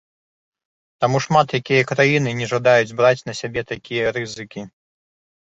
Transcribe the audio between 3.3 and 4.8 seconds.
сябе такія рызыкі.